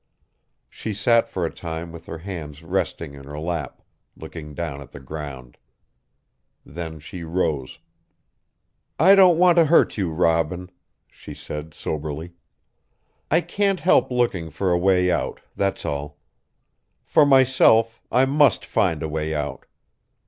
She 0.67 0.95
sat 0.95 1.29
for 1.29 1.45
a 1.45 1.53
time 1.53 1.91
with 1.91 2.07
her 2.07 2.17
hands 2.17 2.63
resting 2.63 3.13
in 3.13 3.25
her 3.25 3.37
lap, 3.39 3.83
looking 4.17 4.55
down 4.55 4.81
at 4.81 4.89
the 4.93 4.99
ground. 4.99 5.57
Then 6.65 6.99
she 6.99 7.23
rose. 7.23 7.77
"I 8.97 9.13
don't 9.13 9.37
want 9.37 9.57
to 9.57 9.65
hurt 9.65 9.99
you, 9.99 10.09
Robin," 10.11 10.71
she 11.07 11.35
said 11.35 11.75
soberly. 11.75 12.33
"I 13.29 13.41
can't 13.41 13.81
help 13.81 14.09
looking 14.09 14.49
for 14.49 14.71
a 14.71 14.77
way 14.79 15.11
out, 15.11 15.39
that's 15.55 15.85
all. 15.85 16.17
For 17.03 17.23
myself, 17.23 18.01
I 18.11 18.25
must 18.25 18.65
find 18.65 19.03
a 19.03 19.07
way 19.07 19.35
out. 19.35 19.67